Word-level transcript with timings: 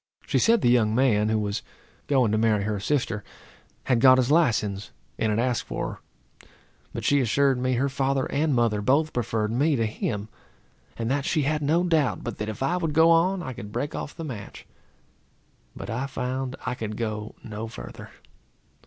She 0.25 0.39
said 0.39 0.61
the 0.61 0.67
young 0.69 0.95
man, 0.95 1.29
who 1.29 1.37
was 1.37 1.61
going 2.07 2.31
to 2.31 2.37
marry 2.39 2.63
her 2.63 2.79
sister, 2.79 3.23
had 3.83 4.01
got 4.01 4.17
his 4.17 4.31
license, 4.31 4.89
and 5.19 5.29
had 5.29 5.37
asked 5.37 5.65
for 5.65 5.99
her; 6.41 6.47
but 6.91 7.03
she 7.05 7.21
assured 7.21 7.59
me 7.59 7.73
her 7.73 7.87
father 7.87 8.25
and 8.31 8.55
mother 8.55 8.81
both 8.81 9.13
preferred 9.13 9.51
me 9.51 9.75
to 9.75 9.85
him; 9.85 10.27
and 10.97 11.11
that 11.11 11.23
she 11.25 11.43
had 11.43 11.61
no 11.61 11.83
doubt 11.83 12.23
but 12.23 12.39
that, 12.39 12.49
if 12.49 12.63
I 12.63 12.77
would 12.77 12.93
go 12.93 13.11
on, 13.11 13.43
I 13.43 13.53
could 13.53 13.71
break 13.71 13.93
off 13.93 14.15
the 14.15 14.23
match. 14.23 14.65
But 15.75 15.91
I 15.91 16.07
found 16.07 16.55
I 16.65 16.73
could 16.73 16.97
go 16.97 17.35
no 17.43 17.67
further. 17.67 18.09